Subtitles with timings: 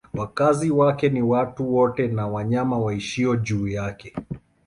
[0.13, 4.15] Wakazi wake ni watu wote na wanyama waishio juu yake.